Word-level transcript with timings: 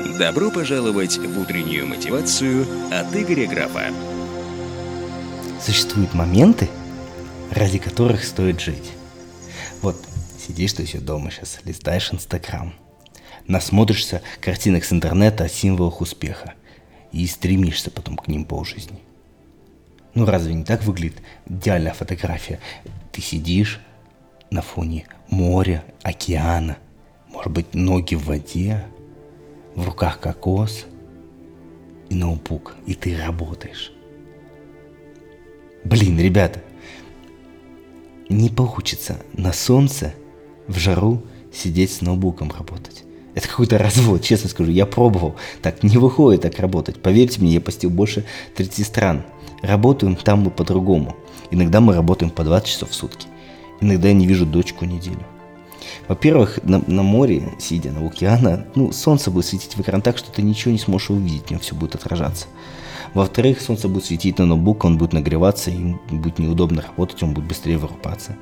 Добро 0.00 0.50
пожаловать 0.50 1.18
в 1.18 1.38
утреннюю 1.38 1.86
мотивацию 1.86 2.66
от 2.90 3.14
Игоря 3.14 3.46
Графа. 3.46 3.92
Существуют 5.60 6.14
моменты, 6.14 6.70
ради 7.50 7.78
которых 7.78 8.24
стоит 8.24 8.60
жить. 8.60 8.92
Вот 9.82 9.96
сидишь 10.38 10.72
ты 10.72 10.82
еще 10.82 10.98
дома 10.98 11.30
сейчас, 11.30 11.60
листаешь 11.64 12.12
Инстаграм, 12.14 12.72
насмотришься 13.46 14.22
картинок 14.40 14.84
с 14.84 14.92
интернета 14.92 15.44
о 15.44 15.48
символах 15.50 16.00
успеха 16.00 16.54
и 17.12 17.26
стремишься 17.26 17.90
потом 17.90 18.16
к 18.16 18.26
ним 18.26 18.46
полжизни. 18.46 19.00
Ну 20.14 20.24
разве 20.24 20.54
не 20.54 20.64
так 20.64 20.82
выглядит 20.82 21.18
идеальная 21.46 21.92
фотография? 21.92 22.58
Ты 23.12 23.20
сидишь 23.20 23.80
на 24.50 24.62
фоне 24.62 25.06
моря, 25.28 25.84
океана, 26.02 26.78
может 27.28 27.52
быть, 27.52 27.74
ноги 27.74 28.14
в 28.14 28.24
воде, 28.24 28.84
в 29.74 29.84
руках 29.84 30.20
кокос 30.20 30.86
и 32.08 32.14
ноутбук, 32.14 32.76
и 32.86 32.94
ты 32.94 33.16
работаешь. 33.16 33.92
Блин, 35.84 36.18
ребята, 36.18 36.62
не 38.28 38.48
получится 38.48 39.20
на 39.32 39.52
солнце 39.52 40.14
в 40.66 40.78
жару 40.78 41.22
сидеть 41.52 41.92
с 41.92 42.00
ноутбуком 42.00 42.52
работать. 42.56 43.04
Это 43.34 43.48
какой-то 43.48 43.78
развод, 43.78 44.22
честно 44.22 44.50
скажу. 44.50 44.70
Я 44.70 44.86
пробовал. 44.86 45.36
Так 45.62 45.82
не 45.82 45.98
выходит 45.98 46.42
так 46.42 46.58
работать. 46.58 47.00
Поверьте 47.00 47.40
мне, 47.40 47.54
я 47.54 47.60
посетил 47.60 47.90
больше 47.90 48.24
30 48.56 48.86
стран. 48.86 49.22
Работаем 49.62 50.16
там 50.16 50.40
мы 50.40 50.50
по-другому. 50.50 51.16
Иногда 51.50 51.80
мы 51.80 51.94
работаем 51.94 52.30
по 52.30 52.44
20 52.44 52.68
часов 52.68 52.90
в 52.90 52.94
сутки. 52.94 53.26
Иногда 53.80 54.08
я 54.08 54.14
не 54.14 54.26
вижу 54.26 54.46
дочку 54.46 54.84
неделю. 54.84 55.24
Во-первых, 56.08 56.60
на, 56.62 56.82
на 56.86 57.02
море, 57.02 57.52
сидя 57.58 57.92
на 57.92 58.06
океана, 58.06 58.66
ну, 58.74 58.92
солнце 58.92 59.30
будет 59.30 59.46
светить 59.46 59.76
в 59.76 59.80
экран 59.80 60.02
так, 60.02 60.18
что 60.18 60.30
ты 60.30 60.42
ничего 60.42 60.72
не 60.72 60.78
сможешь 60.78 61.10
увидеть, 61.10 61.46
в 61.46 61.50
нем 61.50 61.60
все 61.60 61.74
будет 61.74 61.94
отражаться. 61.94 62.46
Во-вторых, 63.14 63.60
солнце 63.60 63.88
будет 63.88 64.04
светить 64.04 64.38
на 64.38 64.46
ноутбук, 64.46 64.84
он 64.84 64.98
будет 64.98 65.12
нагреваться, 65.12 65.70
и 65.70 65.94
будет 66.10 66.38
неудобно 66.38 66.82
работать, 66.82 67.22
он 67.22 67.34
будет 67.34 67.46
быстрее 67.46 67.78
вырубаться. 67.78 68.36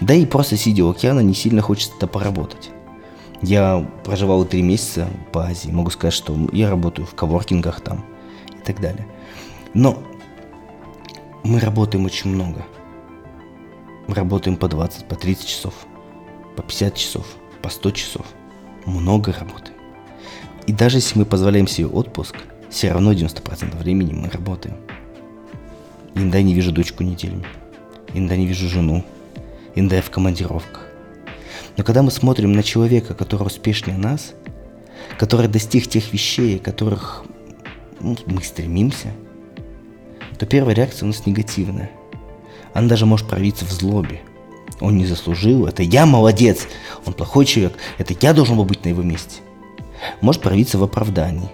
Да 0.00 0.14
и 0.14 0.24
просто 0.26 0.56
сидя 0.56 0.84
у 0.84 0.90
океана 0.90 1.20
не 1.20 1.34
сильно 1.34 1.62
хочется 1.62 1.94
это 1.96 2.06
поработать. 2.06 2.70
Я 3.42 3.88
проживал 4.04 4.44
три 4.44 4.62
месяца 4.62 5.08
по 5.32 5.46
Азии, 5.46 5.70
могу 5.70 5.90
сказать, 5.90 6.14
что 6.14 6.36
я 6.52 6.70
работаю 6.70 7.06
в 7.06 7.14
коворкингах 7.14 7.80
там 7.80 8.04
и 8.48 8.64
так 8.64 8.80
далее. 8.80 9.06
Но 9.74 10.02
мы 11.44 11.60
работаем 11.60 12.04
очень 12.04 12.30
много. 12.30 12.66
Мы 14.08 14.14
работаем 14.14 14.56
по 14.56 14.68
20, 14.68 15.06
по 15.06 15.14
30 15.14 15.46
часов 15.46 15.74
по 16.58 16.62
50 16.62 16.94
часов, 16.96 17.24
по 17.62 17.70
100 17.70 17.90
часов. 17.92 18.26
Много 18.84 19.32
работы. 19.32 19.70
И 20.66 20.72
даже 20.72 20.96
если 20.96 21.16
мы 21.16 21.24
позволяем 21.24 21.68
себе 21.68 21.86
отпуск, 21.86 22.34
все 22.68 22.90
равно 22.90 23.12
90% 23.12 23.76
времени 23.76 24.12
мы 24.12 24.28
работаем. 24.28 24.76
Иногда 26.16 26.38
я 26.38 26.44
не 26.44 26.54
вижу 26.54 26.72
дочку 26.72 27.04
неделями. 27.04 27.46
Иногда 28.12 28.34
не 28.34 28.46
вижу 28.46 28.68
жену. 28.68 29.04
Иногда 29.76 29.96
я 29.96 30.02
в 30.02 30.10
командировках. 30.10 30.88
Но 31.76 31.84
когда 31.84 32.02
мы 32.02 32.10
смотрим 32.10 32.52
на 32.52 32.64
человека, 32.64 33.14
который 33.14 33.46
успешнее 33.46 33.96
нас, 33.96 34.34
который 35.16 35.46
достиг 35.46 35.86
тех 35.86 36.12
вещей, 36.12 36.58
которых 36.58 37.22
ну, 38.00 38.16
мы 38.26 38.42
стремимся, 38.42 39.12
то 40.36 40.44
первая 40.44 40.74
реакция 40.74 41.04
у 41.04 41.08
нас 41.08 41.24
негативная. 41.24 41.92
Она 42.74 42.88
даже 42.88 43.06
может 43.06 43.28
проявиться 43.28 43.64
в 43.64 43.70
злобе. 43.70 44.22
Он 44.80 44.96
не 44.96 45.06
заслужил, 45.06 45.66
это 45.66 45.82
я 45.82 46.06
молодец, 46.06 46.68
он 47.04 47.12
плохой 47.12 47.46
человек, 47.46 47.76
это 47.98 48.14
я 48.20 48.32
должен 48.32 48.56
был 48.56 48.64
быть 48.64 48.84
на 48.84 48.90
его 48.90 49.02
месте. 49.02 49.40
Может 50.20 50.42
проявиться 50.42 50.78
в 50.78 50.84
оправдании. 50.84 51.50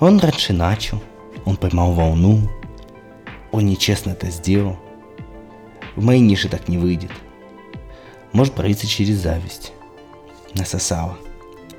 Он 0.00 0.18
раньше 0.18 0.52
начал, 0.52 1.02
он 1.44 1.56
поймал 1.56 1.92
волну, 1.92 2.50
он 3.52 3.66
нечестно 3.66 4.10
это 4.10 4.30
сделал. 4.30 4.76
В 5.96 6.04
моей 6.04 6.20
нише 6.20 6.48
так 6.48 6.68
не 6.68 6.78
выйдет. 6.78 7.10
Может 8.32 8.54
проявиться 8.54 8.86
через 8.86 9.16
зависть. 9.18 9.72
Насосала. 10.54 11.18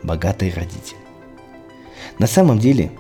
Богатые 0.04 0.54
родители. 0.54 0.98
На 2.20 2.28
самом 2.28 2.60
деле, 2.60 2.92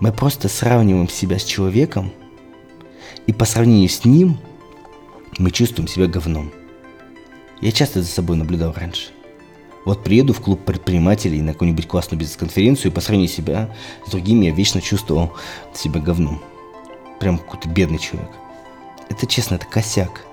мы 0.00 0.12
просто 0.12 0.48
сравниваем 0.48 1.08
себя 1.08 1.38
с 1.38 1.44
человеком, 1.44 2.12
и 3.26 3.32
по 3.32 3.44
сравнению 3.44 3.88
с 3.88 4.04
ним 4.04 4.38
мы 5.38 5.50
чувствуем 5.50 5.88
себя 5.88 6.06
говном. 6.06 6.52
Я 7.60 7.72
часто 7.72 8.02
за 8.02 8.08
собой 8.08 8.36
наблюдал 8.36 8.72
раньше. 8.76 9.10
Вот 9.86 10.02
приеду 10.02 10.32
в 10.32 10.40
клуб 10.40 10.64
предпринимателей 10.64 11.40
на 11.40 11.52
какую-нибудь 11.52 11.86
классную 11.86 12.18
бизнес-конференцию 12.18 12.90
и 12.90 12.94
по 12.94 13.00
сравнению 13.00 13.30
себя 13.30 13.74
с 14.04 14.10
другими 14.10 14.46
я 14.46 14.50
вечно 14.52 14.82
чувствовал 14.82 15.32
себя 15.74 16.00
говном. 16.00 16.42
Прям 17.20 17.38
какой-то 17.38 17.68
бедный 17.68 17.98
человек. 17.98 18.30
Это 19.08 19.26
честно, 19.26 19.54
это 19.54 19.66
косяк. 19.66 20.26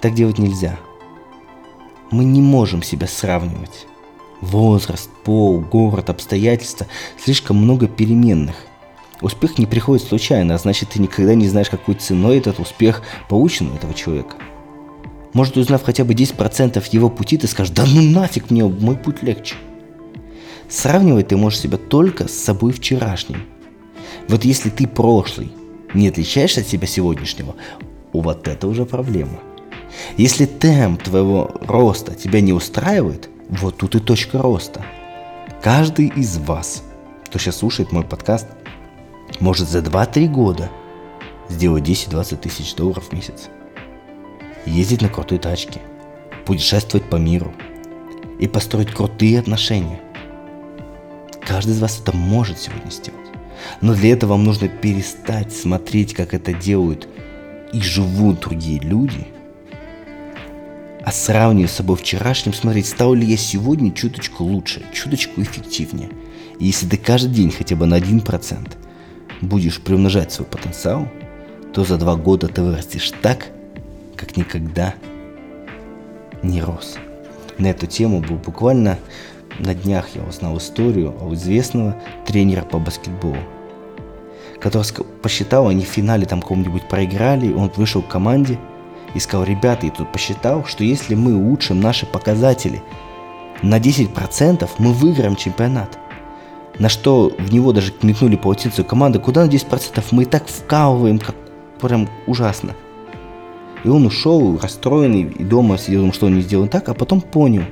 Так 0.00 0.14
делать 0.14 0.38
нельзя. 0.38 0.78
Мы 2.10 2.24
не 2.24 2.40
можем 2.40 2.82
себя 2.82 3.06
сравнивать. 3.06 3.86
Возраст, 4.40 5.10
пол, 5.24 5.60
город, 5.60 6.08
обстоятельства. 6.08 6.86
Слишком 7.22 7.56
много 7.56 7.88
переменных. 7.88 8.56
Успех 9.20 9.58
не 9.58 9.66
приходит 9.66 10.06
случайно, 10.06 10.54
а 10.54 10.58
значит 10.58 10.90
ты 10.90 11.00
никогда 11.00 11.34
не 11.34 11.48
знаешь, 11.48 11.70
какой 11.70 11.96
ценой 11.96 12.38
этот 12.38 12.58
успех 12.60 13.02
получен 13.28 13.70
у 13.70 13.74
этого 13.74 13.94
человека. 13.94 14.36
Может, 15.32 15.56
узнав 15.56 15.82
хотя 15.82 16.04
бы 16.04 16.14
10% 16.14 16.84
его 16.90 17.08
пути, 17.08 17.38
ты 17.38 17.46
скажешь, 17.46 17.74
да 17.74 17.84
ну 17.86 18.02
нафиг 18.02 18.50
мне, 18.50 18.64
мой 18.64 18.96
путь 18.96 19.22
легче. 19.22 19.54
Сравнивать 20.68 21.28
ты 21.28 21.36
можешь 21.36 21.60
себя 21.60 21.78
только 21.78 22.28
с 22.28 22.32
собой 22.32 22.72
вчерашним. 22.72 23.44
Вот 24.28 24.44
если 24.44 24.70
ты 24.70 24.86
прошлый 24.86 25.50
не 25.94 26.08
отличаешься 26.08 26.60
от 26.60 26.68
себя 26.68 26.86
сегодняшнего, 26.86 27.54
вот 28.12 28.46
это 28.46 28.68
уже 28.68 28.84
проблема. 28.84 29.38
Если 30.16 30.46
темп 30.46 31.02
твоего 31.02 31.50
роста 31.62 32.14
тебя 32.14 32.40
не 32.40 32.52
устраивает, 32.52 33.28
вот 33.48 33.76
тут 33.78 33.94
и 33.94 34.00
точка 34.00 34.40
роста. 34.40 34.84
Каждый 35.62 36.08
из 36.08 36.38
вас, 36.38 36.82
кто 37.26 37.38
сейчас 37.38 37.56
слушает 37.56 37.92
мой 37.92 38.04
подкаст, 38.04 38.48
может 39.40 39.68
за 39.68 39.80
2-3 39.80 40.28
года 40.28 40.70
сделать 41.48 41.84
10-20 41.84 42.36
тысяч 42.36 42.74
долларов 42.74 43.04
в 43.08 43.12
месяц 43.12 43.48
ездить 44.66 45.02
на 45.02 45.08
крутой 45.08 45.38
тачке, 45.38 45.80
путешествовать 46.44 47.08
по 47.08 47.16
миру 47.16 47.52
и 48.38 48.48
построить 48.48 48.92
крутые 48.92 49.38
отношения. 49.38 50.00
Каждый 51.46 51.72
из 51.72 51.80
вас 51.80 52.00
это 52.00 52.16
может 52.16 52.58
сегодня 52.58 52.90
сделать. 52.90 53.20
Но 53.80 53.94
для 53.94 54.12
этого 54.12 54.32
вам 54.32 54.44
нужно 54.44 54.68
перестать 54.68 55.52
смотреть, 55.52 56.14
как 56.14 56.34
это 56.34 56.52
делают 56.52 57.08
и 57.72 57.80
живут 57.80 58.40
другие 58.40 58.80
люди, 58.80 59.28
а 61.04 61.10
сравнивая 61.10 61.68
с 61.68 61.72
собой 61.72 61.96
вчерашним, 61.96 62.54
смотреть, 62.54 62.86
стал 62.86 63.14
ли 63.14 63.26
я 63.26 63.36
сегодня 63.36 63.92
чуточку 63.92 64.44
лучше, 64.44 64.84
чуточку 64.92 65.42
эффективнее. 65.42 66.10
И 66.60 66.66
если 66.66 66.88
ты 66.88 66.96
каждый 66.96 67.34
день 67.34 67.50
хотя 67.50 67.74
бы 67.74 67.86
на 67.86 67.98
1% 67.98 68.72
будешь 69.40 69.80
приумножать 69.80 70.32
свой 70.32 70.46
потенциал, 70.46 71.08
то 71.74 71.84
за 71.84 71.96
два 71.96 72.14
года 72.14 72.46
ты 72.46 72.62
вырастешь 72.62 73.10
так, 73.22 73.48
как 74.22 74.36
никогда 74.36 74.94
не 76.44 76.62
рос. 76.62 76.96
На 77.58 77.66
эту 77.66 77.88
тему 77.88 78.20
был 78.20 78.36
буквально 78.36 78.96
на 79.58 79.74
днях 79.74 80.10
я 80.14 80.22
узнал 80.22 80.58
историю 80.58 81.12
у 81.20 81.34
известного 81.34 82.00
тренера 82.24 82.62
по 82.62 82.78
баскетболу, 82.78 83.36
который 84.60 84.86
посчитал, 85.22 85.66
они 85.66 85.84
в 85.84 85.88
финале 85.88 86.24
там 86.24 86.40
кому-нибудь 86.40 86.88
проиграли, 86.88 87.52
он 87.52 87.72
вышел 87.74 88.00
к 88.00 88.08
команде 88.08 88.60
и 89.12 89.18
сказал, 89.18 89.44
ребята, 89.44 89.86
и 89.86 89.90
тут 89.90 90.12
посчитал, 90.12 90.64
что 90.66 90.84
если 90.84 91.16
мы 91.16 91.34
улучшим 91.34 91.80
наши 91.80 92.06
показатели 92.06 92.80
на 93.60 93.80
10%, 93.80 94.70
мы 94.78 94.92
выиграем 94.92 95.34
чемпионат. 95.34 95.98
На 96.78 96.88
что 96.88 97.32
в 97.36 97.52
него 97.52 97.72
даже 97.72 97.92
метнули 98.02 98.36
полотенцию 98.36 98.84
команды, 98.84 99.18
куда 99.18 99.44
на 99.44 99.50
10% 99.50 100.04
мы 100.12 100.22
и 100.22 100.26
так 100.26 100.46
вкалываем, 100.46 101.18
как 101.18 101.34
прям 101.80 102.08
ужасно. 102.28 102.74
И 103.84 103.88
он 103.88 104.06
ушел 104.06 104.58
расстроенный 104.58 105.22
и 105.22 105.44
дома 105.44 105.78
сидел, 105.78 106.00
думал, 106.00 106.14
что 106.14 106.26
он 106.26 106.36
не 106.36 106.42
сделал 106.42 106.68
так, 106.68 106.88
а 106.88 106.94
потом 106.94 107.20
понял, 107.20 107.64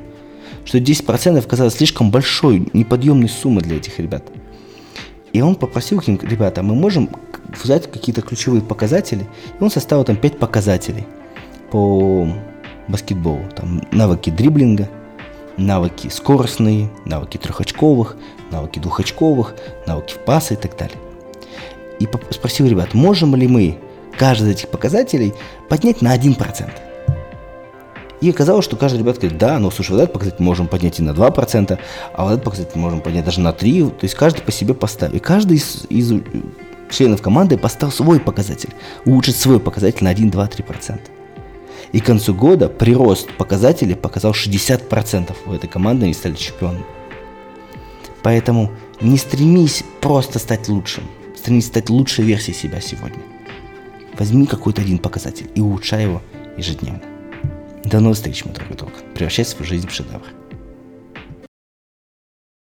что 0.64 0.78
10% 0.78 1.46
казалось 1.46 1.74
слишком 1.74 2.10
большой, 2.10 2.68
неподъемной 2.72 3.28
суммой 3.28 3.62
для 3.62 3.76
этих 3.76 3.98
ребят. 3.98 4.24
И 5.32 5.40
он 5.40 5.54
попросил 5.54 6.00
к 6.00 6.08
ним, 6.08 6.18
ребята, 6.22 6.62
мы 6.62 6.74
можем 6.74 7.08
взять 7.62 7.90
какие-то 7.90 8.22
ключевые 8.22 8.62
показатели, 8.62 9.26
и 9.58 9.62
он 9.62 9.70
составил 9.70 10.04
там 10.04 10.16
5 10.16 10.38
показателей 10.38 11.06
по 11.70 12.28
баскетболу. 12.88 13.44
Там 13.54 13.82
навыки 13.92 14.30
дриблинга, 14.30 14.88
навыки 15.56 16.08
скоростные, 16.08 16.90
навыки 17.04 17.36
трехочковых, 17.36 18.16
навыки 18.50 18.80
двухочковых, 18.80 19.54
навыки 19.86 20.14
в 20.14 20.24
паса 20.24 20.54
и 20.54 20.56
так 20.56 20.76
далее. 20.76 20.98
И 22.00 22.08
спросил 22.30 22.66
ребят, 22.66 22.94
можем 22.94 23.36
ли 23.36 23.46
мы 23.46 23.78
каждый 24.20 24.50
из 24.50 24.56
этих 24.56 24.68
показателей 24.68 25.32
поднять 25.70 26.02
на 26.02 26.14
1%. 26.14 26.70
И 28.20 28.28
оказалось, 28.28 28.66
что 28.66 28.76
каждый 28.76 28.98
ребят 28.98 29.16
говорит, 29.16 29.38
да, 29.38 29.58
ну 29.58 29.70
слушай, 29.70 29.92
вот 29.92 30.02
этот 30.02 30.12
показатель 30.12 30.42
можем 30.42 30.68
поднять 30.68 30.98
и 30.98 31.02
на 31.02 31.12
2%, 31.12 31.78
а 32.12 32.24
вот 32.24 32.32
этот 32.32 32.44
показатель 32.44 32.78
можем 32.78 33.00
поднять 33.00 33.24
даже 33.24 33.40
на 33.40 33.48
3%. 33.48 33.88
То 33.88 34.04
есть 34.04 34.14
каждый 34.14 34.42
по 34.42 34.52
себе 34.52 34.74
поставил. 34.74 35.16
И 35.16 35.20
каждый 35.20 35.56
из, 35.56 35.86
из 35.88 36.12
членов 36.90 37.22
команды 37.22 37.56
поставил 37.56 37.94
свой 37.94 38.20
показатель. 38.20 38.68
Улучшить 39.06 39.36
свой 39.36 39.58
показатель 39.58 40.04
на 40.04 40.10
1, 40.10 40.28
2, 40.28 40.46
3%. 40.48 41.00
И 41.92 42.00
к 42.00 42.04
концу 42.04 42.34
года 42.34 42.68
прирост 42.68 43.34
показателей 43.38 43.94
показал 43.94 44.32
60% 44.32 45.34
у 45.46 45.52
этой 45.54 45.66
команды, 45.66 46.04
они 46.04 46.12
стали 46.12 46.34
чемпионами. 46.34 46.84
Поэтому 48.22 48.70
не 49.00 49.16
стремись 49.16 49.82
просто 50.02 50.38
стать 50.38 50.68
лучшим. 50.68 51.04
Стремись 51.38 51.68
стать 51.68 51.88
лучшей 51.88 52.26
версией 52.26 52.54
себя 52.54 52.82
сегодня. 52.82 53.22
Возьми 54.20 54.44
какой-то 54.44 54.82
один 54.82 54.98
показатель 54.98 55.50
и 55.54 55.62
улучшай 55.62 56.02
его 56.02 56.20
ежедневно. 56.58 57.00
До 57.84 58.00
новых 58.00 58.18
встреч, 58.18 58.44
мой 58.44 58.52
дорогой 58.52 58.76
друг. 58.76 58.92
Превращай 59.14 59.46
свою 59.46 59.64
жизнь 59.64 59.88
в 59.88 59.92
шедевр. 59.92 60.39